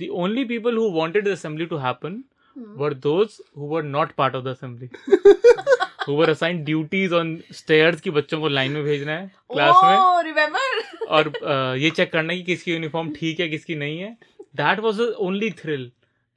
[0.00, 2.16] the only people who wanted the assembly to happen
[2.56, 2.76] hmm.
[2.82, 4.90] were those who were not part of the assembly.
[6.08, 9.96] who were assigned duties on stairs कि बच्चों को line में भेजना है class में।
[9.96, 10.66] Oh, remember?
[11.08, 14.16] और अ, ये check करना है कि किसकी यूनिफॉर्म ठीक है किसकी नहीं है।
[14.56, 15.90] That was the only thrill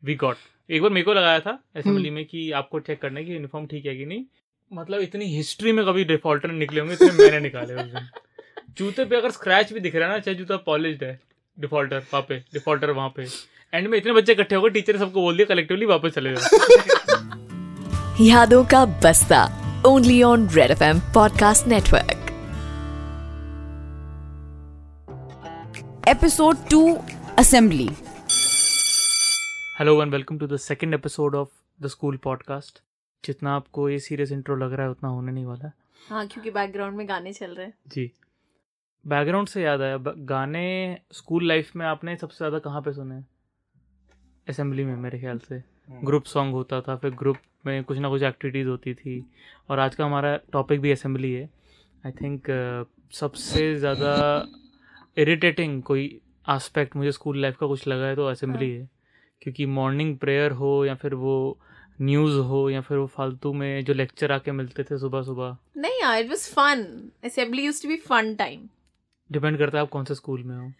[0.04, 0.38] we got
[0.70, 3.68] एक बार मेरे को लगाया था असेंबली में कि आपको चेक करना है कि यूनिफॉर्म
[3.68, 4.26] ठीक है कि नहीं।
[4.72, 8.08] मतलब इतनी हिस्ट्री में कभी डिफॉल्टर निकले होंगे इतने मैंने निकाले उस दिन
[8.78, 11.20] जूते पे अगर स्क्रैच भी दिख रहा है ना चाहे जूता पॉलिश है
[11.60, 13.26] डिफॉल्टर वहाँ पे डिफॉल्टर वहाँ पे।
[13.74, 16.34] एंड में इतने बच्चे इकट्ठे हो गए टीचर ने सबको बोल दिया कलेक्टिवली वापस चले
[16.36, 16.42] जाओ।
[18.22, 19.40] यादों का बस्ता
[19.86, 22.18] only on red F M podcast network
[26.10, 26.82] episode 2
[27.40, 27.88] assembly.
[29.80, 31.50] Hello and welcome to the second episode of
[31.82, 32.80] the school podcast
[33.26, 35.72] जितना आपको ये सीरियस इंट्रो लग रहा है उतना होने नहीं वाला।
[36.10, 38.12] हाँ क्योंकि बैकग्राउंड में गाने चल रहे हैं। जी।
[39.08, 43.31] बैकग्राउंड से याद आया गाने स्कूल लाइफ में आपने सबसे ज़्यादा कहाँ पे सुने
[44.52, 45.62] असेंबली में मेरे ख्याल से।
[46.04, 49.20] ग्रुप सॉन्ग होता था फिर ग्रुप में कुछ ना कुछ एक्टिविटीज़ होती थी।
[49.70, 51.50] और आज का हमारा टॉपिक भी असेंबली है।
[52.06, 54.14] आई थिंक uh, सबसे ज़्यादा
[55.18, 58.90] इरिटेटिंग कोई आस्पेक्ट मुझे स्कूल लाइफ का कुछ लगा है तो असेंबली है।
[59.42, 61.36] क्योंकि मॉर्निंग प्रेयर हो या फिर वो
[62.02, 66.00] न्यूज़ हो या फिर वो फालतू में जो लेक्चर आके मिलते थे सुबह सुबह। नहीं
[66.02, 66.84] यार it was fun
[67.26, 68.68] assembly used to be fun time
[69.30, 70.72] depend करता है आप कौन से स्कूल में हो।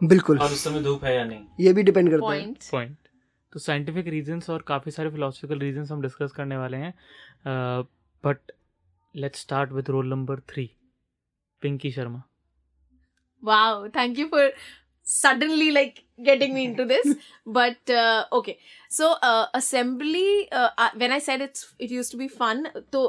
[0.00, 1.46] बिल्कुल। और उस समय धूप है या नहीं?
[1.60, 2.96] ये भी डिपेंड करता है। पॉइंट पॉइंट
[3.52, 6.94] तो साइंटिफिक रीजंस और काफ़ी सारे फिलोसफिकल रीजंस हम डिस्कस करने वाले हैं।
[8.24, 8.52] But
[9.14, 10.70] let's start with roll number three
[11.62, 12.22] Pinky Sharma
[13.42, 14.44] wow thank you for
[15.06, 17.10] suddenly like getting me into this.
[17.56, 18.54] But uh, okay.
[18.90, 23.02] So uh, assembly uh, uh, when i said it's it used to be fun तो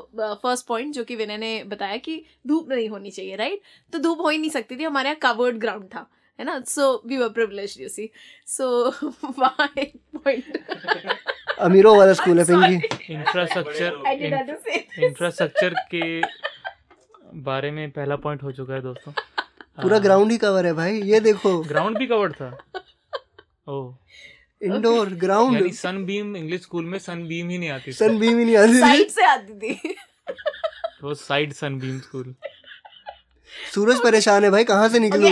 [0.44, 3.94] first point जो कि विनय ने बताया कि धूप नहीं होनी चाहिए राइट right?
[3.94, 6.06] तो धूप हो ही नहीं सकती थी हमारे यहाँ कवर्ड ग्राउंड था।
[6.40, 6.60] है ना?
[6.68, 8.10] So we were privilege you see
[8.48, 8.68] so
[9.78, 10.44] एक पॉइंट
[11.60, 15.04] अमीरों वाला स्कूल है Pinky infrastructure I did have to say this.
[15.04, 16.22] Infrastructure के
[17.50, 19.12] बारे में पहला पॉइंट हो चुका है दोस्तों।
[19.82, 22.50] पूरा ग्राउंड ही कवर है भाई ये देखो। ग्राउंड भी कवर्ड था।
[23.70, 23.96] ओह
[24.62, 28.18] इंडोर यानी ground Sunbeam English school में सन बीम ही नहीं आती थी। सन
[28.20, 29.96] बीम ही नहीं आती साइड से आती थी।
[31.04, 32.36] वो साइड सन बीम स्कूल
[33.76, 35.30] सूरज परेशान है भाई कहाँ से निकले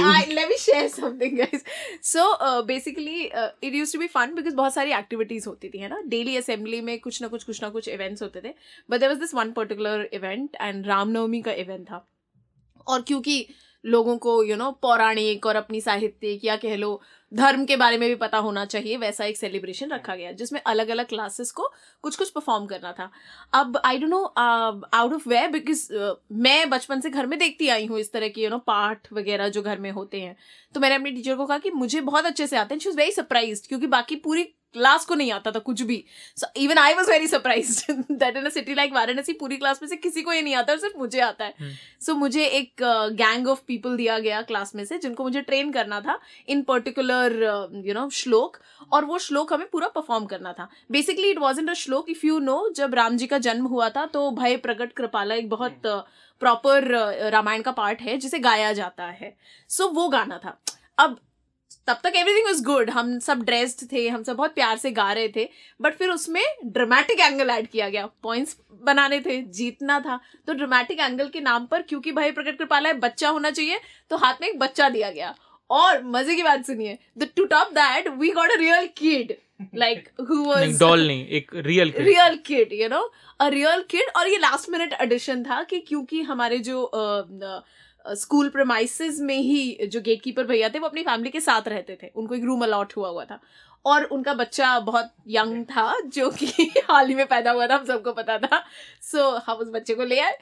[0.65, 1.63] share something, guys.
[2.01, 5.77] So, uh, basically, uh, it used to be fun because बहुत सारी एक्टिविटीज़ होती थी
[5.77, 6.01] है ना?
[6.05, 8.53] डेली असेंबली में कुछ ना कुछ कुछ ना कुछ इवेंट्स होते थे.
[8.89, 12.07] But there was this one particular event and Ramnavami का इवेंट था.
[12.87, 13.47] और क्योंकि
[13.85, 17.01] लोगों को यू नो पौराणिक और अपनी साहित्यिक या कह लो,
[17.31, 20.89] धर्म के बारे में भी पता होना चाहिए, वैसा एक सेलिब्रेशन रखा गया, जिसमें अलग
[20.89, 21.67] अलग क्लासेस को
[22.03, 23.09] कुछ कुछ परफॉर्म करना था।
[23.53, 25.87] अब I don't know out of way because
[26.33, 29.49] मैं बचपन से घर में देखती आई हूँ इस तरह की यू नो पाठ वगैरह
[29.49, 30.35] जो घर में होते हैं।
[30.75, 32.97] तो मैंने अपनी टीचर को कहा कि मुझे बहुत अच्छे से आते हैं शी इज़
[32.97, 36.03] वेरी सरप्राइज़ क्योंकि बाकी पूरी क्लास को नहीं आता था कुछ भी।
[36.37, 39.95] So even I was very surprise that in city like Varanasi पूरी क्लास में से
[39.97, 41.53] किसी को ये नहीं आता और सिर्फ़ मुझे आता है।
[42.01, 42.83] सो so, मुझे एक
[43.13, 47.33] गैंग ऑफ़ पीपल दिया गया क्लास में से जिनको मुझे ट्रेन करना था इन पर्टिकुलर
[47.85, 48.57] यू नो श्लोक
[48.91, 52.25] और वो श्लोक हमें पूरा परफॉर्म करना था। Basically it was in a श्लोक इफ़
[52.25, 55.81] यू नो जब राम जी का जन्म हुआ था तो भय प्रकट कृपाला एक बहुत
[56.41, 56.87] प्रॉपर
[57.31, 59.35] रामायण का पार्ट है जिसे गाया जाता है।
[59.69, 60.57] सो so, वो गाना था।
[60.97, 61.19] अब
[61.87, 65.11] तब तक एवरीथिंग वाज गुड हम सब ड्रेस्ड थे हम सब बहुत प्यार से गा
[65.13, 65.47] रहे थे
[65.81, 70.99] बट फिर उसमें ड्रामेटिक एंगल ऐड किया गया। पॉइंट्स बनाने थे जीतना था। तो ड्रामेटिक
[70.99, 73.79] एंगल के नाम पर क्योंकि भाई प्रकट कृपाला है बच्चा होना चाहिए
[74.11, 75.33] तो हाथ में एक बच्चा दिया गया।
[75.69, 79.35] और मज़े की बात सुनिए the two top that we got a real kid
[79.75, 83.01] like who was doll नहीं एक real real kid you know
[83.39, 86.83] a real kid और ये लास्ट मिनट एडिशन था कि क्योंकि हमारे जो
[88.07, 91.97] स्कूल प्रमाइसिस में ही जो गेट कीपर भैया थे वो अपनी फैमिली के साथ रहते
[92.03, 93.39] थे। उनको एक रूम अलॉट हुआ हुआ था।
[93.85, 96.45] और उनका बच्चा बहुत यंग था जो कि
[96.89, 98.65] हाल ही में पैदा हुआ था हम सबको पता था।
[99.01, 100.37] सो so, हम उस बच्चे को ले आए।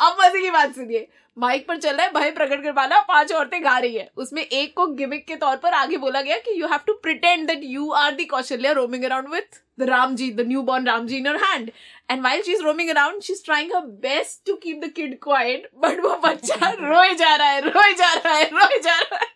[0.00, 1.08] अब मज़े की बात सुनिए।
[1.38, 4.76] माइक पर चल रहा है भाई प्रकट कृपाला पाँच औरतें गा रही है। उसमें एक
[4.76, 7.90] को गिमिक के तौर पर आगे बोला गया कि you have to pretend that you
[7.90, 11.26] are the Kaushalya roaming around with the Ram ji the new born Ram ji in
[11.26, 11.70] your hand
[12.11, 15.17] And while she is roaming around she is trying her best to keep the kid
[15.23, 19.19] quiet but वो बच्चा रोए जा रहा है रोए जा रहा है रोए जा रहा
[19.19, 19.35] है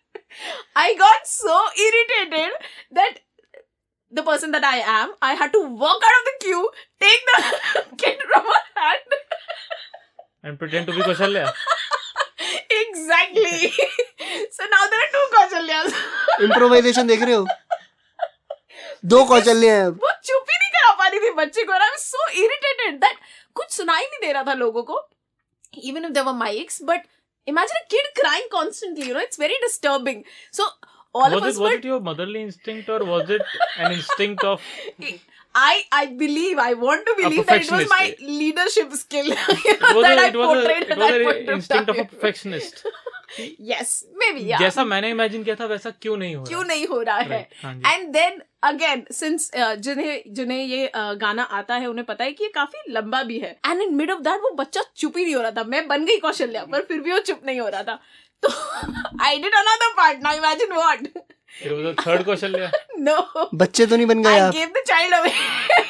[0.84, 2.54] I got so irritated
[2.94, 3.20] that
[4.14, 6.64] the person that I am, I had to walk out of the queue,
[7.02, 9.14] take the kid from her hand.
[10.46, 11.46] And pretend to be Kausalya
[12.78, 13.72] exactly.
[14.58, 15.94] so now there are two Kausalyas.
[16.44, 17.46] Improvisation देख रहे हो
[19.13, 22.29] दो कौशल्य हैं वो चुप ही नहीं करा पा रही थी बच्चे को आई सो
[22.45, 23.19] इरिटेटेड दैट
[23.57, 25.07] कुछ सुनाई नहीं दे रहा था लोगों को
[25.85, 27.07] even if there were mics but
[27.47, 30.65] imagine a kid crying constantly you know it's very disturbing so
[31.15, 33.43] all was of it us was were it your motherly instinct or was it
[33.79, 34.61] an instinct of
[35.55, 40.03] I I believe I want to believe that it was my leadership skill it was
[40.07, 42.05] that a, I it a, portrayed it at was that an of instinct of a
[42.05, 42.85] perfectionist
[43.71, 43.95] yes
[44.25, 47.01] maybe yeah जैसा मैंने imagine किया था वैसा क्यों नहीं हो रहा क्यों नहीं हो
[47.09, 52.05] रहा है हाँ एंड देन अगेन सिंस जिन्हें जिन्हें ये uh, गाना आता है उन्हें
[52.07, 54.81] पता है कि ये काफ़ी लंबा भी है। And in mid of that वो बच्चा
[54.97, 57.41] चुप ही नहीं हो रहा था। मैं बन गई कौशल्या पर फिर भी वो चुप
[57.47, 57.99] नहीं हो रहा था।
[58.43, 58.49] तो
[59.25, 61.09] I did another part now imagine what
[61.65, 64.83] It was a third Kaushalya. No बच्चे तो नहीं बन गए I आप। gave the
[64.89, 65.37] child away.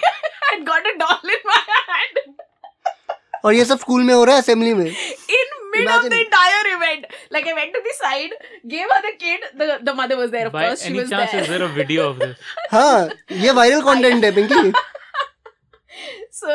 [0.49, 2.21] And got a doll in my hand.
[3.45, 4.87] और ये सब स्कूल में हो रहा है असेंबली में?
[5.39, 7.07] In mid of the entire event.
[7.37, 8.37] Like I went to the side,
[8.75, 9.49] gave her the kid.
[9.63, 10.83] The the mother was there, of by course.
[10.83, 11.43] She any was chance there.
[11.47, 12.37] is there a video of this
[12.75, 12.93] हाँ
[13.47, 14.73] ये viral content है Pinky
[16.39, 16.55] so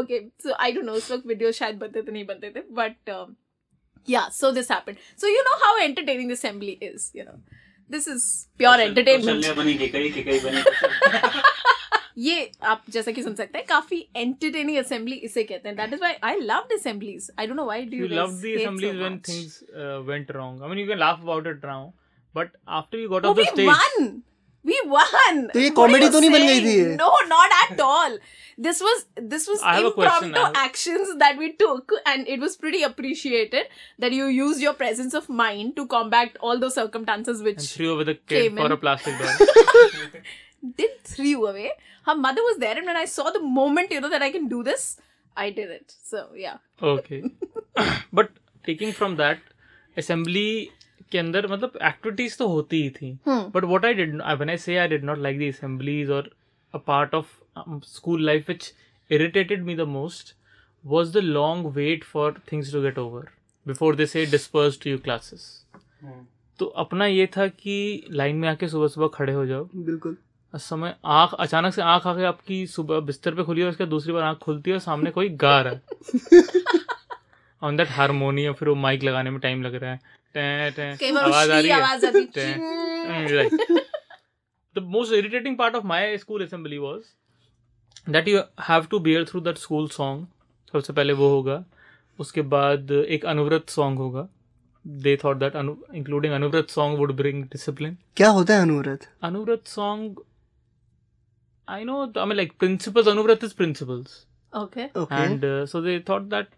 [0.00, 0.96] okay, so I don't know.
[1.02, 3.36] उस वक्त video शायद बनते थे नहीं बनते थे, but um,
[4.14, 4.28] yeah.
[4.40, 4.98] So this happened.
[5.16, 7.10] So you know how entertaining the assembly is.
[7.20, 7.38] You know,
[7.96, 8.26] this is
[8.58, 9.46] pure entertainment.
[12.18, 16.00] ये आप जैसा कि सुन सकते हैं काफ़ी एंटरटेनिंग असेंबली इसे कहते हैं। That is
[16.00, 19.18] why I love the assemblies I don't know why do you love the assemblies when
[19.28, 19.62] things
[20.08, 21.88] went wrong I mean you can laugh about it now
[22.34, 22.50] but
[22.80, 24.20] after you got off the stage
[24.64, 26.74] we won तो ये comedy तो नहीं बन गई थी?
[26.96, 28.18] No not at all
[28.58, 33.68] this was this was I actions that we took and it was pretty appreciated
[34.00, 38.08] that you use your presence of mind to combat all the circumstances which threw with
[38.08, 40.20] a cane for a plastic ball
[40.62, 41.70] did threw away.
[42.06, 44.48] Her mother was there, and when I saw the moment, you know, that I can
[44.48, 45.00] do this,
[45.36, 45.94] I did it.
[46.02, 46.58] So yeah.
[46.82, 47.22] Okay.
[48.12, 48.30] but
[48.64, 49.38] taking from that,
[49.96, 50.70] assembly
[51.12, 54.76] के अंदर मतलब activities तो होती ही थी but what I did I I say
[54.76, 56.30] I did not like the और
[56.74, 57.26] a part of
[57.86, 58.72] school life which
[59.10, 60.34] irritated me the most
[60.84, 63.28] was the long wait for things to get over
[63.66, 65.44] before this disperse to you classes
[66.58, 70.16] तो अपना ये था कि line में आके सुबह सुबह खड़े हो जाओ बिल्कुल
[70.58, 74.12] समय आँख अचानक से आँख आके आपकी सुबह बिस्तर पे खुली है उसके बाद दूसरी
[74.12, 75.82] बार आँख खुलती है और सामने कोई गा रहा है
[77.62, 80.00] ऑन दैट हारमोनियम फिर वो माइक लगाने में टाइम लग रहा है।
[80.34, 83.48] टें, टें, आवाज़ आ रही है। टें.
[84.76, 87.02] The most irritating part of my school assembly was
[88.10, 88.38] that you
[88.68, 90.24] have to bear through that school song.
[90.72, 91.64] सबसे पहले वो होगा।
[92.18, 94.28] उसके बाद एक अनुव्रत सॉन्ग होगा।
[94.86, 95.56] They thought that
[95.94, 99.10] including Anuvrat song would bring discipline क्या होता है Anuvrat?
[99.24, 100.14] Anuvrat song.
[101.68, 101.98] I know.
[102.16, 103.06] I mean, like principles.
[103.06, 104.14] Anuvrat is principles,
[104.52, 104.86] Okay.
[104.96, 106.48] Okay and uh, so they thought that.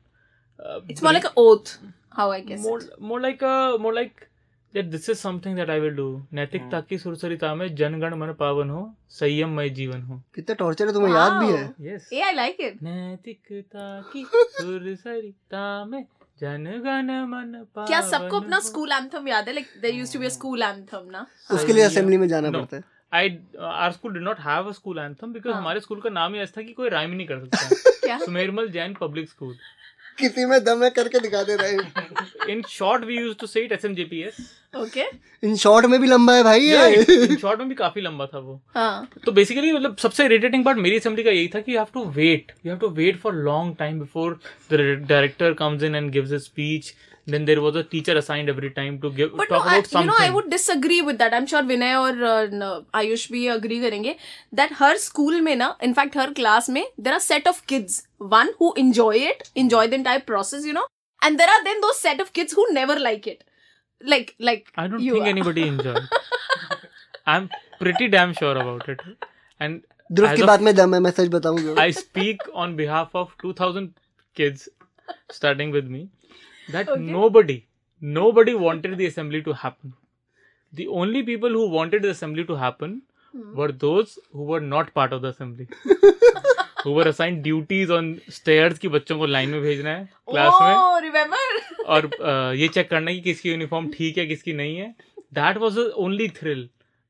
[0.61, 1.73] Uh, It's more like an oath,
[2.19, 2.63] how I guess.
[2.69, 2.95] more, it.
[3.11, 4.25] more like a more like
[4.75, 4.91] that.
[4.95, 6.07] This is something that I will do.
[6.39, 8.83] नैतिकता की सुरसरिता में जनगण मन पावन हो
[9.19, 10.21] संयममय जीवन हो.
[10.35, 11.87] कितना torture है तुम्हें याद भी है Wow.
[11.91, 12.09] Yes.
[12.19, 12.83] Yeah, I like it.
[12.89, 14.25] नैतिकता की
[14.61, 16.03] सुरसरिता में
[16.41, 18.63] जनगण मन पावन क्या सबको अपना हो.
[18.69, 21.27] स्कूल एंथम याद है like there used to be a school anthem ना
[21.59, 22.51] उसके लिए असेंबली में जाना.
[22.59, 22.83] पड़ता है
[23.15, 23.23] I
[23.61, 25.61] our school did not have a school anthem because हाँ.
[25.61, 28.19] हमारे स्कूल का नाम ही ऐसा था कि कोई राइम नहीं कर सकता.
[28.25, 29.55] सुमेरमल जैन पब्लिक स्कूल
[30.19, 33.73] किसी में दम है करके दिखा दे रहा in short we use to say it
[33.73, 34.37] SMJPS
[34.77, 35.05] okay
[35.47, 38.39] in short में भी लंबा है भाई ये। इन शॉर्ट में भी काफ़ी लंबा था
[38.39, 41.79] वो। हाँ। तो बेसिकली मतलब सबसे इरिटेटिंग पार्ट मेरी असेंबली का यही था कि you
[41.79, 44.39] have to wait you have to wait for long time before
[44.73, 46.95] the director comes in and gives a speech
[47.27, 49.79] then there was a teacher assigned every time to give But talk no, about I,
[49.79, 51.35] about you know, I would disagree with that.
[51.35, 52.19] I'm sure Vinay और
[52.63, 54.15] uh, Ayush भी agree करेंगे
[54.61, 58.03] that her school में ना, in fact her class में there are set of kids,
[58.19, 60.87] one who enjoy it, enjoy the entire process, you know,
[61.23, 63.43] and there are then those set of kids who never like it,
[64.15, 65.29] like like I don't you think are.
[65.29, 66.09] anybody enjoyed.
[67.27, 67.49] I'm
[67.81, 69.01] pretty damn sure about it.
[69.61, 73.15] And Dhruv की बात में दम है मैं सच बताऊँ जो I speak on behalf
[73.21, 73.87] of 2000
[74.41, 74.69] kids
[75.37, 76.03] starting with me
[76.69, 77.01] that Okay.
[77.13, 77.57] nobody,
[78.03, 79.93] nobody wanted the assembly to happen.
[80.73, 83.03] The only people who wanted the assembly to happen
[83.35, 83.55] Hmm.
[83.59, 85.67] were those who were not part of the assembly.
[86.85, 90.75] who were assigned duties on stairs कि बच्चों को line में भेजना है class में
[90.75, 91.41] Oh, remember?
[91.87, 94.89] और uh, ये check करना है कि किसकी यूनिफॉर्म ठीक है किसकी नहीं है
[95.35, 96.69] that was the only thrill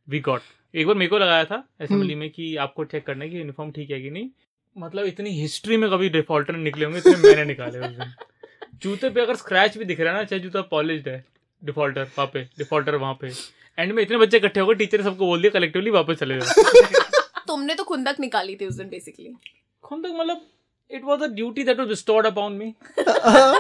[0.08, 0.40] we got
[0.75, 3.70] एक बार मेरे को लगाया था असेंबली में कि आपको चेक करना है कि यूनिफॉर्म
[3.73, 4.28] ठीक है कि नहीं
[4.76, 8.12] मतलब इतनी हिस्ट्री में कभी डिफॉल्टर निकले होंगे इतने मैंने निकाले उस दिन
[8.84, 11.24] जूते पे अगर स्क्रैच भी दिख रहा है ना चाहे जूता पॉलिश्ड है
[11.62, 13.32] डिफॉल्टर वहाँ पे डिफॉल्टर वहाँ पे
[13.78, 16.38] एंड में इतने बच्चे इकट्ठे हो गए टीचर ने सबको बोल दिया कलेक्टिवली वापस चले
[16.40, 17.12] जाओ
[17.46, 19.32] तुमने तो खुंदक निकाली थी उस दिन बेसिकली
[19.84, 20.40] खुद तक मतलब
[20.90, 22.74] it was a duty that was restored upon me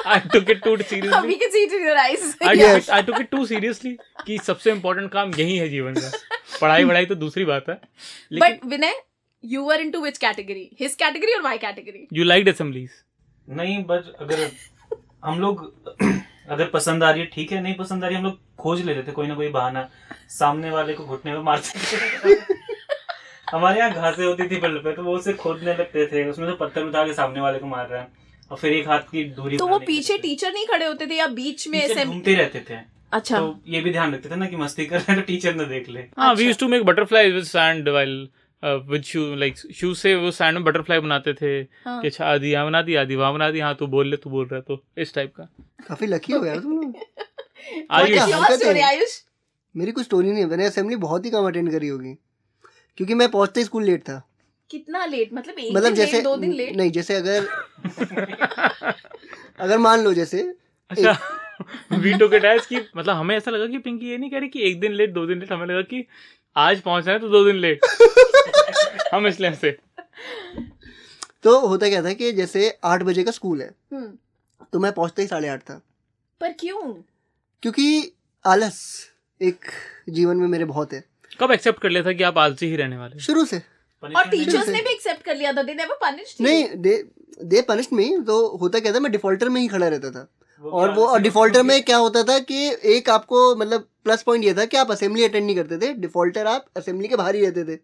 [0.06, 2.24] I took it too seriously अभी के see it in your eyes.
[2.42, 2.68] I Yes.
[2.68, 3.94] took it, I took it too seriously
[4.26, 6.10] कि सबसे इम्पोर्टेंट काम यही है जीवन का
[6.60, 7.78] पढ़ाई वढ़ाई तो दूसरी बात है
[8.44, 8.92] But Vinay,
[9.44, 10.64] you were into which category?
[10.78, 12.06] His category or my category?
[12.12, 12.90] You like assemblies
[13.48, 14.48] नहीं बट अगर
[15.24, 15.62] हम लोग
[16.50, 19.02] अगर पसंद आ रही है ठीक है नहीं पसंद आ रही हम लोग खोज लेते
[19.02, 19.88] थे कोई ना कोई बहाना।
[20.30, 22.34] सामने वाले को घुटने में मारते थे
[23.50, 26.56] हमारे यहाँ घासें होती थी पल्ले पे तो वो उसे खोदने लगते थे उसमें से
[26.60, 28.08] पत्थर उठा के सामने वाले को मार रहे है।
[28.50, 31.26] और फिर एक हाथ की दूरी तो वो पीछे टीचर नहीं खड़े होते थे या
[31.36, 32.78] बीच में ऐसे घूमते रहते थे।
[33.12, 35.54] अच्छा। तो ये भी ध्यान रखते थे ना कि मस्ती कर रहे हैं तो टीचर
[35.54, 38.16] ना देख ले। हाँ वी अच्छा। Use to make butterfly with sand while
[38.64, 41.46] with shoe like shoe से वो सैंड में बटरफ्लाई बनाते थे
[41.84, 44.16] हाँ। कि अच्छा आधी यहाँ बना दी आधी वहाँ बना दी हाँ तू बोल ले
[44.16, 45.48] तू बोल रहा तो इस टाइप का।
[45.88, 46.94] काफ़ी लकी हो यार तुम लोग
[47.90, 49.20] आयुष?
[49.76, 52.14] मेरी कोई स्टोरी नहीं है मैंने असेंबली बहुत ही कम अटेंड करी होगी
[52.96, 54.22] क्योंकि मैं पहुँचते ही स्कूल लेट था।
[54.70, 57.46] कितना लेट मतलब एक मतलब दिन जैसे लेट दो दिन लेट नहीं जैसे अगर
[59.58, 60.42] अगर मान लो जैसे
[60.90, 61.16] अच्छा
[61.92, 64.48] वी टुक इट एज कि मतलब हमें ऐसा लगा कि पिंकी ये नहीं कह रही
[64.48, 66.04] कि एक दिन लेट दो दिन लेट हमें लगा कि
[66.56, 67.80] आज पहुँचना है तो दो दिन लेट।
[69.14, 69.70] हम इसलिए से
[71.44, 74.12] तो होता क्या था कि जैसे आठ बजे का स्कूल है हम्म,
[74.72, 75.80] तो मैं पहुँचता ही साढ़े आठ था।
[76.40, 76.92] पर क्यों?
[77.62, 78.12] क्योंकि
[78.44, 78.80] आलस
[79.40, 79.64] एक
[80.08, 81.04] जीवन में मेरे बहुत है।
[81.40, 83.62] कब एक्सेप्ट कर लिया था कि आप आलसी ही रहने वाले शुरू से।
[84.02, 86.96] और टीचर्स ने भी एक्सेप्ट कर लिया था दे नेवर पनिश्ड नहीं दे
[87.42, 90.28] दे पनिश्ड मी तो होता क्या था मैं डिफॉल्टर में ही खड़ा रहता था।
[90.64, 94.54] और वो और डिफॉल्टर में क्या होता था कि एक आपको मतलब प्लस पॉइंट ये
[94.54, 97.64] था कि आप असेंबली अटेंड नहीं करते थे। डिफॉल्टर आप असेंबली के बाहर ही रहते
[97.64, 97.76] थे।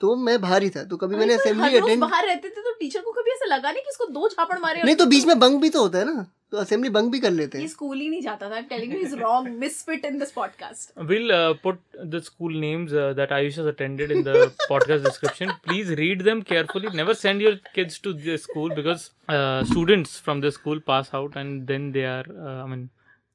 [0.00, 3.00] तो मैं बाहर ही था। तो कभी मैंने असेंबली अटेंड बाहर रहते थे तो टीचर
[3.00, 5.60] को कभी ऐसा लगा नहीं कि इसको दो झापड़ मारे नहीं तो बीच में बंक
[5.62, 8.08] भी तो होता है ना। तो असेंबली बंक भी कर लेते ये हैं स्कूल ही
[8.08, 11.54] नहीं जाता था I am telling you is wrong misfit in this podcast We'll uh,
[11.62, 11.78] put
[12.14, 14.34] the school names uh, that Ayush has attended in the
[14.72, 15.52] podcast description.
[15.68, 16.92] Please read them carefully.
[16.98, 19.06] Never send your kids to the school because
[19.36, 22.84] uh, students from the school pass out and then they are, uh, I mean,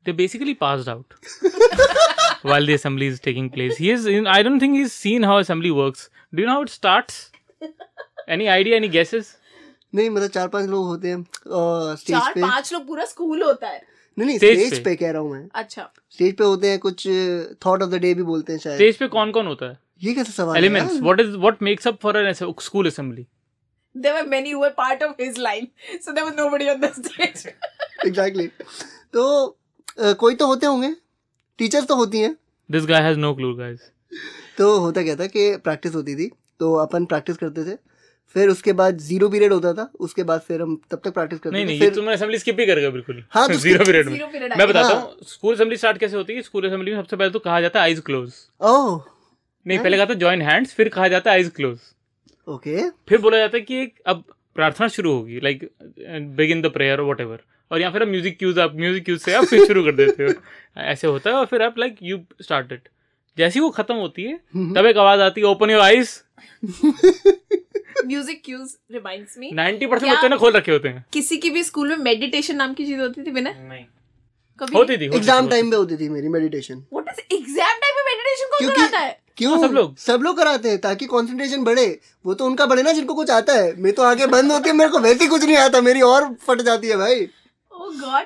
[0.06, 1.18] they basically passed out
[2.52, 3.82] while the assembly is taking place.
[3.86, 6.08] He is, in, I don't think he's seen how assembly works.
[6.34, 7.20] Do you know how it starts?
[8.38, 8.82] Any idea?
[8.84, 9.36] Any guesses?
[9.94, 11.24] नहीं मतलब चार पाँच लोग होते हैं
[11.96, 13.82] stage चार पे पाँच लोग पूरा स्कूल होता है
[14.18, 16.80] नहीं नहीं Stage स्टेज पे। पे कह रहा हूँ मैं अच्छा स्टेज पे होते हैं
[16.80, 17.08] कुछ
[17.66, 19.78] थॉट ऑफ़ द डे भी बोलते हैं शायद Stage पे कौन कौन होता है?
[20.04, 20.94] ये कैसा सवाल है Elements.
[20.94, 21.04] यार?
[21.04, 22.34] What is what makes up for a
[22.70, 23.28] school assembly?
[23.96, 25.68] there were many who were part of his line
[26.02, 27.46] so there was nobody on the stage
[28.06, 28.48] exactly
[29.14, 29.24] तो
[30.00, 30.94] अ, कोई तो होते होंगे
[31.60, 32.36] टीचर्स तो होती हैं
[32.70, 33.80] This guy has no clue, guys.
[34.58, 36.30] तो होता क्या था कि प्रैक्टिस होती थी
[36.60, 37.76] तो अपन प्रैक्टिस करते थे
[38.36, 41.56] फिर उसके बाद ज़ीरो पीरियड होता था उसके बाद फिर हम तब तक प्रैक्टिस करते
[41.56, 44.20] नहीं नहीं फिर तुमने असेंबली स्किप ही कर गए बिल्कुल। हाँ, तो ज़ीरो पीरियड में।
[44.58, 46.42] मैं। बताता हाँ। हूँ। स्कूल असेंबली स्टार्ट कैसे होती है?
[46.42, 49.02] स्कूल असेंबली में सबसे पहले तो कहा जाता है आइज़ क्लोज ओह।
[49.66, 51.78] नहीं पहले कहा था जॉइन हैंड्स फिर कहा जाता है आइज़ क्लोज
[52.48, 54.24] ओके। फिर बोला जाता है कि एक अब
[54.56, 55.70] प्रार्थना शुरू होगी like
[56.38, 57.40] begin the prayer whatever
[57.72, 60.24] और या फिर आप म्यूज़िक क्यूज आप म्यूज़िक क्यूज से आप फिर शुरू कर देते
[60.24, 60.34] हो।
[60.84, 62.88] ऐसे होता है और फिर आप लाइक यू स्टार्ट इट
[63.38, 64.36] जैसी वो खत्म होती है
[64.74, 66.18] तब एक आवाज़ आती है open your eyes
[68.06, 71.64] music cues reminds me 90% percent बच्चों ने खोल रखे होते हैं। किसी की भी
[71.64, 73.86] स्कूल में मेडिटेशन नाम की चीज़ होती थी विनय नहीं।
[74.62, 74.78] कभी?
[74.78, 78.46] होती थी एग्ज़ाम टाइम पे होती थी मेरी meditation what is exam time में मेडिटेशन
[78.52, 79.18] कौन कराता है?
[79.38, 79.52] क्यों?
[79.52, 81.88] हाँ, सब लोग। सब लोग कराते हैं ताकि कंसंट्रेशन बढ़े।
[82.26, 84.76] वो तो उनका बढ़े ना जिनको कुछ आता है। मैं तो आगे बंद होती है
[84.76, 87.28] मेरे को वैसे कुछ नहीं आता मेरी और फट जाती है भाई।
[87.72, 88.26] ओह गॉड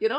[0.00, 0.18] यू नो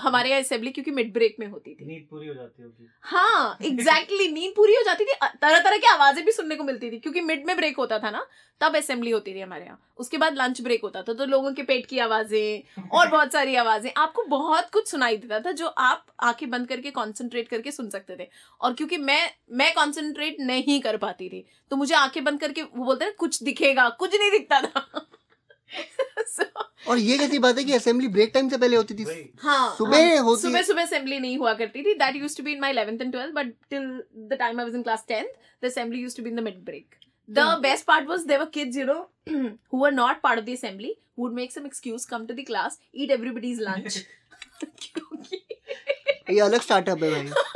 [0.00, 3.58] हमारे यहाँ असेंबली क्योंकि मिड ब्रेक में होती थी। नींद पूरी हो जाती होगी। हाँ
[3.62, 6.90] एग्जैक्टली exactly, नींद पूरी हो जाती थी। तरह तरह की आवाज़ें भी सुनने को मिलती
[6.90, 8.26] थी क्योंकि मिड में ब्रेक होता था ना
[8.60, 11.62] तब असेंबली होती थी हमारे यहाँ। उसके बाद लंच ब्रेक होता था तो लोगों के
[11.62, 16.06] पेट की आवाज़ें और बहुत सारी आवाज़ें। आपको बहुत कुछ सुनाई देता था जो आप
[16.22, 18.28] आँखें बंद करके कॉन्सेंट्रेट करके सुन सकते थे।
[18.60, 19.20] और क्योंकि मैं
[19.52, 23.42] मैं कॉन्सेंट्रेट नहीं कर पाती थी तो मुझे आँखें बंद करके वो बोलते हैं कुछ
[23.42, 25.06] दिखेगा कुछ नहीं दिखता था।
[26.88, 30.42] और ये कैसी बात है कि असेंबली ब्रेक टाइम से पहले होती थी। सुबह होती
[30.42, 33.14] सुबह सुबह असेंबली नहीं हुआ करती थी। That used to be in my 11th and
[33.14, 33.88] 12th but till
[34.28, 35.32] the time I was in class 10th
[35.62, 36.94] the assembly used to be in the mid break
[37.28, 38.98] the best part was there were kids you know
[39.72, 42.78] who were not part of the assembly would make some excuse come to the class
[42.94, 44.04] eat everybody's lunch
[46.30, 47.30] ये अलग startup है भाई।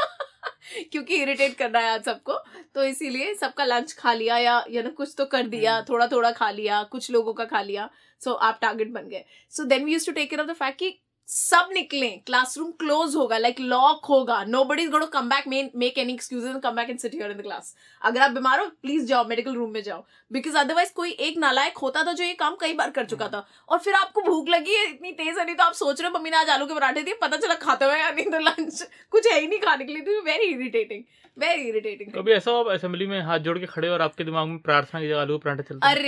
[0.92, 2.38] क्योंकि irritate करना है आज सबको।
[2.75, 6.30] तो इसीलिए सबका लंच खा लिया या या ना कुछ तो कर दिया थोड़ा थोड़ा
[6.30, 9.85] खा लिया कुछ लोगों का खा लिया। सो so, आप टारगेट बन गए। So then
[9.85, 10.99] we use to take care of the fact कि
[11.30, 16.12] सब निकले क्लासरूम क्लोज होगा लाइक लॉक होगा nobody is got come back make any
[16.12, 19.26] excuses come back and sit here in the class अगर आप बीमार हो प्लीज़ जाओ
[19.28, 22.75] मेडिकल रूम में जाओ। बिकॉज़ अदरवाइज़ कोई एक नालायक होता था जो ये काम कई
[22.75, 25.64] बार कर चुका था। और फिर आपको भूख लगी है इतनी तेज है नहीं तो
[25.64, 27.99] आप सोच रहे हो मम्मी ने आज आलू के पराठे दिए पता चला खाते हुए
[27.99, 31.04] या नहीं तो लंच कुछ है ही नहीं खाने के लिए। तो वेरी इरिटेटिंग
[31.38, 34.46] वेरी इरिटेटिंग कभी ऐसा हो आप असेंबली में हाथ जोड़ के खड़े और आपके दिमाग
[34.49, 35.99] में प्रार्थना की जगह आलू पराठे चलते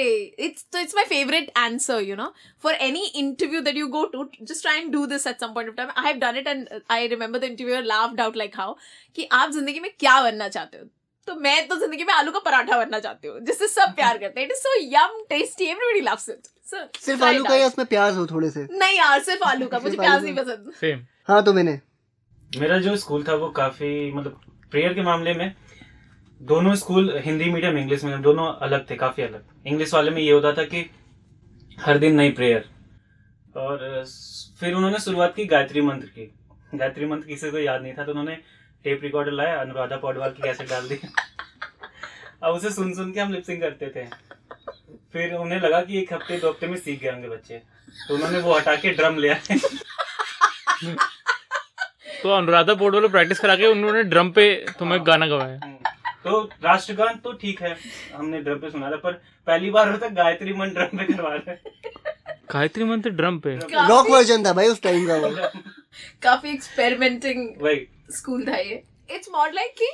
[0.46, 2.28] it's so it's my favorite answer, you know.
[2.64, 5.70] For any interview that you go to, just try and do this at some point
[5.70, 5.92] of time.
[6.02, 8.68] I have done it, and I remember the interviewer laughed out like how
[9.16, 10.84] कि आप ज़िंदगी में क्या बनना चाहते हो?
[11.28, 14.40] तो मैं तो ज़िंदगी में आलू का पराठा बनना चाहती हूँ जिससे सब प्यार करते
[14.40, 16.46] हैं। It is so yum tasty everybody loves it
[17.00, 18.66] सिर्फ़ आलू का या उसमें प्याज हो थोड़े से?
[18.72, 21.78] नहीं यार सिर्फ़ आलू का मुझे प्याज नहीं पसंद। सेम हाँ तो मैंने।
[22.50, 24.40] मेरा जो स्कूल था वो काफ़ी मतलब
[24.70, 25.54] प्रेयर के मामले में
[26.40, 30.30] दोनों school Hindi medium English medium दोनों अलग थे काफ़ी अलग। इंग्लिश वाले में ये
[30.32, 30.84] होता था कि
[31.80, 32.68] हर दिन नई प्रेयर।
[33.56, 34.04] और
[34.62, 36.24] फिर उन्होंने शुरुआत की गायत्री मंत्र की।
[36.74, 38.34] गायत्री मंत्र किसी को याद नहीं था तो उन्होंने
[38.84, 40.98] टेप रिकॉर्डर लाया अनुराधा पौडवाल की कैसेट डाल दी।
[42.42, 44.04] अब उसे सुन सुन के हम लिपसिंग करते थे।
[45.12, 47.58] फिर उन्हें लगा कि एक हफ़्ते दो हफ़्ते में सीख गए होंगे बच्चे।
[48.08, 49.34] तो उन्होंने वो हटा के ड्रम लिया
[52.22, 54.44] तो अनुराधा बोर्ड वालों प्रैक्टिस करा के उन्होंने ड्रम पे
[54.78, 55.58] तुम्हें गाना गवाया।
[56.24, 57.76] तो राष्ट्रगान तो ठीक है
[58.14, 59.12] हमने ड्रम पे सुना था पर
[59.46, 61.90] पहली बार होता गायत्री मन ड्रम पे करवा रहे
[62.52, 63.54] गायत्री मंत्र ड्रम पे।
[63.88, 65.50] रॉक वर्जन था भाई उस टाइम का
[66.22, 67.48] काफ़ी एक्सपेरिमेंटिंग
[68.14, 68.82] स्कूल था ये।
[69.14, 69.90] इट्स मोर लाइक कि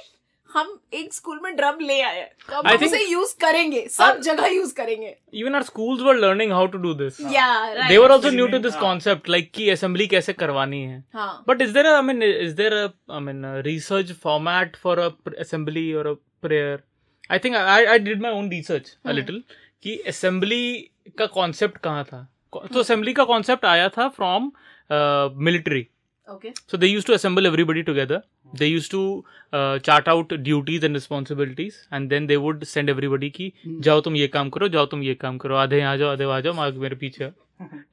[0.50, 4.72] हम एक स्कूल में ड्रम ले आए तो हम उसे यूज़ करेंगे। सब जगह यूज़
[4.74, 7.48] करेंगे। Even are schools learning how to do this या
[7.88, 11.02] they new to this concept like कि असेंबली कैसे करवानी है।
[11.48, 15.08] But is there I mean is there I mean research format for a
[15.40, 16.82] assembly और a prayer
[17.30, 19.42] I think I I did my own research a little
[19.82, 22.26] की assembly का concept कहाँ था?
[22.52, 24.50] तो असेंबली का कॉन्सेप्ट आया था from
[25.44, 25.86] military
[26.28, 28.20] so they use to assemble everybody together
[28.58, 29.02] they use to
[29.54, 34.28] chart out duties and responsibilities and then they would send everybody की जाओ तुम ये
[34.28, 37.30] काम करो जाओ तुम ये काम करो आधे आ जाओ आधे आ जाओ मेरे पीछे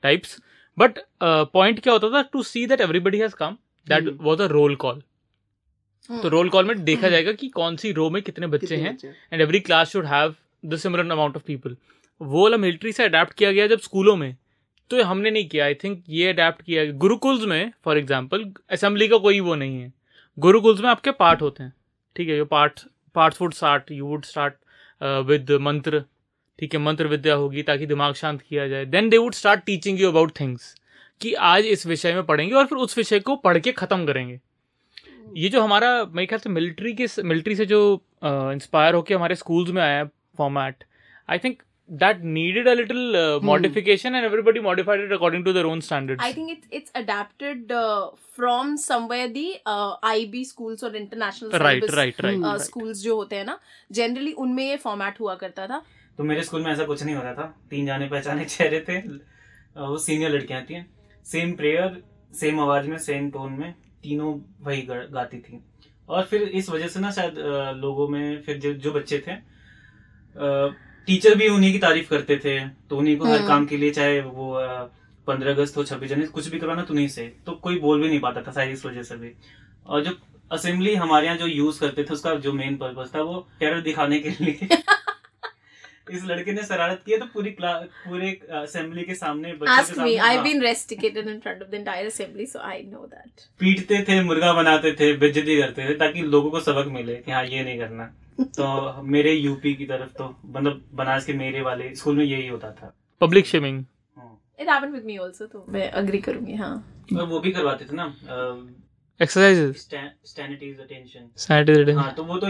[0.03, 0.39] टाइप्स
[0.77, 3.57] बट पॉइंट क्या होता था to see that everybody has come
[3.87, 5.01] that was a roll call
[6.09, 7.11] तो रोल कॉल में देखा hmm.
[7.11, 8.97] जाएगा कि कौन सी रो में कितने बच्चे हैं
[9.33, 10.35] and every class should have
[10.65, 11.75] the similar amount of people
[12.21, 14.35] वो वाला मिलिट्री से अडेप्ट किया गया जब स्कूलों में।
[14.91, 19.17] तो हमने नहीं किया। आई थिंक ये अडेप्ट किया। गुरुकुल्स में फॉर एग्ज़ाम्पल असेंबली का
[19.19, 19.91] कोई वो नहीं है।
[20.37, 21.73] गुरुकुल्स में आपके पाठ होते हैं।
[22.15, 22.81] ठीक है, जो पाठ
[23.15, 24.53] पाठ would start you would start
[25.27, 26.03] with mantra.
[26.59, 29.99] ठीक है, मंत्र विद्या होगी ताकि दिमाग शांत किया जाए। Then they would start teaching
[30.01, 30.73] you about things
[31.21, 34.39] कि आज इस विषय में पढ़ेंगे और फिर उस विषय को पढ़ के ख़त्म करेंगे।
[35.35, 37.79] ये जो हमारा, मेरे ख्याल से मिलिट्री के मिलिट्री से जो
[38.23, 40.05] इंस्पायर होकर हमारे स्कूल्स में आया है
[40.37, 40.83] format
[41.29, 45.81] I think that needed a little modification and everybody modified it according to their own
[46.25, 48.05] I think it's it's adapted uh,
[48.37, 52.47] from somewhere the uh, IB schools or international syllabus, right right Hmm.
[52.51, 53.57] uh, schools जो होते हैं ना
[53.99, 55.81] generally उनमें ये format हुआ करता था।
[56.17, 58.97] तो मेरे स्कूल में ऐसा कुछ नहीं होता था। तीन जाने पहचाने चेहरे थे
[59.77, 60.83] वो सीनियर लड़कियाँ थी।
[61.25, 62.01] सेम प्रेयर
[62.39, 64.33] सेम आवाज़ में सेम टोन में तीनों
[64.65, 65.59] वही गाती थी।
[66.09, 67.37] और फिर इस वजह से ना शायद
[67.83, 69.35] लोगों में फिर जो जो बच्चे थे
[71.07, 73.91] टीचर भी उन्हीं की तारीफ़ करते थे तो उन्हीं को हर हम्म। काम के लिए
[73.91, 74.53] चाहे वो
[75.27, 78.07] पंद्रह अगस्त हो छब्बीस जनवरी कुछ भी करवाना तो उन्हीं से तो कोई बोल भी
[78.07, 79.31] नहीं पाता था शायद इस वजह से भी
[79.85, 80.17] और जो
[80.51, 84.19] असेंबली हमारे यहाँ जो यूज़ करते थे उसका जो मेन पर्पज था वो टेरर दिखाने
[84.19, 84.67] के लिए
[86.11, 90.19] इस लड़के ने शरारत की है तो पूरी पूरे असेंबली के सामने Ask me.
[90.19, 93.47] I've हाँ, been rusticated in front of the entire assembly, so I know that.
[93.59, 97.43] पीटते थे मुर्गा बनाते थे बेज्जती करते थे ताकि लोगों को सबक मिले कि हाँ
[97.45, 102.17] ये नहीं करना तो मेरे यूपी की तरफ़ तो मतलब बनारस के मेरे वाले स्कूल
[102.17, 103.83] में यही होता था। पब्लिक शेमिंग
[104.17, 106.75] हाँ। It happened with me also, तो मैं agree करूँगी हाँ.
[107.17, 108.05] और वो भी करवाते थे ना
[109.19, 109.87] एक्सरसाइजेस
[110.25, 112.47] स्टैनिटीज अटेंशन सैटरडे हाँ तो वो तो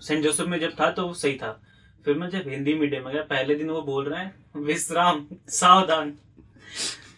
[0.00, 1.60] सेंट जोसेफ में जब था तो वो सही था।
[2.04, 6.12] फिर मैं जब हिंदी मीडियम में गया पहले दिन वो बोल रहे हैं विश्राम सावधान।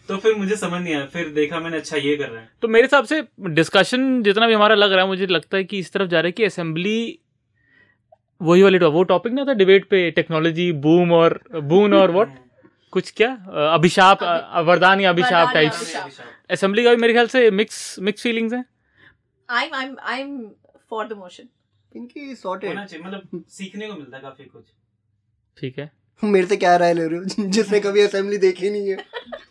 [0.09, 2.69] तो फिर मुझे समझ नहीं आया। फिर देखा मैंने अच्छा ये कर रहे हैं। तो
[2.69, 5.93] मेरे हिसाब से डिस्कशन जितना भी हमारा लग रहा है मुझे लगता है कि इस
[5.93, 7.19] तरफ़ जा रहा है कि असेंबली
[8.43, 12.39] वही वाली वो टॉपिक ना था डिबेट पे टेक्नोलॉजी बूम और बून और व्हाट
[12.91, 13.33] कुछ क्या?
[13.75, 14.23] अभिशाप
[14.57, 15.97] वरदान या अभिशाप टाइप्स
[16.51, 18.65] असेंबली का भी मेरे ख्याल से मिक्स मिक्स फीलिंग्स हैं।
[19.49, 20.33] I'm I'm I'm
[20.93, 21.47] for the motion.
[21.97, 24.63] इनकी सॉर्टेड होना चाहिए मतलब सीखने को मिलता है काफ़ी कुछ।
[25.61, 25.93] ठीक है।
[26.25, 27.25] मेरे से क्या राय ले रहे हो?
[27.41, 28.97] जिसने कभी असेंबली देखी नहीं है।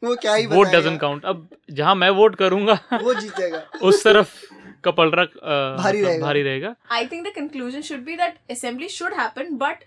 [0.04, 4.30] वो क्या ही वोट डजंट काउंट अब जहाँ मैं वोट करूँगा वो जीतेगा उस तरफ़
[4.84, 8.90] का पलड़ा भारी मतलब रहेगा। भारी रहेगा I think the conclusion should be that assembly
[8.90, 9.84] should happen, but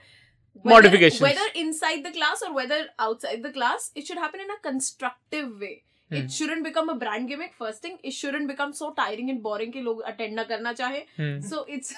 [0.65, 1.23] whether, Modifications.
[1.23, 5.51] whether inside the class or whether outside the class, it should happen in a constructive
[5.65, 5.75] way.
[6.11, 6.29] It hmm.
[6.29, 9.81] Shouldn't become a brand gimmick first thing it shouldn't become so tiring and boring कि
[9.83, 11.95] लोग attend ना करना चाहे हम्म। So it's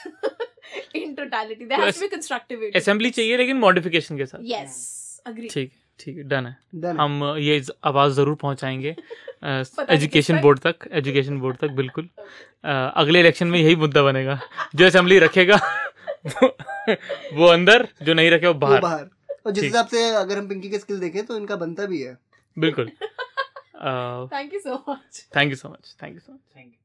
[0.97, 4.79] in totality there has to be constructive assembly चाहिए लेकिन modification के साथ yes
[5.27, 8.95] agree ठीक है ठीक है डन है। डन हम ये आवाज़ ज़रूर पहुंचाएँगे
[9.91, 12.09] एजुकेशन बोर्ड तक एजुकेशन बोर्ड तक बिल्कुल।
[12.65, 14.39] अ, अगले इलेक्शन में यही मुद्दा बनेगा।
[14.75, 15.57] जो असेंबली रखेगा
[16.27, 16.49] वो,
[17.35, 19.09] वो अंदर जो नहीं रखे वो वो बाहर। बाहर।
[19.47, 22.17] और जिस हिसाब से अगर हम पिंकी के स्किल देखें तो इनका बनता भी है।
[22.57, 22.91] बिल्कुल।
[24.33, 26.79] Thank you so much thank you so much thank you so much thank you